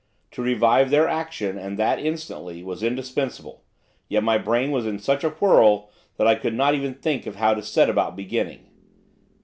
To 0.31 0.41
revive 0.41 0.89
their 0.89 1.07
action, 1.07 1.59
and 1.59 1.77
that 1.77 1.99
instantly, 1.99 2.63
was 2.63 2.81
indispensable. 2.81 3.63
Yet 4.09 4.23
my 4.23 4.39
brain 4.39 4.71
was 4.71 4.87
in 4.87 4.97
such 4.97 5.23
a 5.23 5.29
whirl 5.29 5.91
that 6.17 6.25
I 6.25 6.33
could 6.33 6.55
not 6.55 6.73
even 6.73 6.95
think 6.95 7.27
of 7.27 7.35
how 7.35 7.53
to 7.53 7.61
set 7.61 7.87
about 7.87 8.15
beginning. 8.15 8.65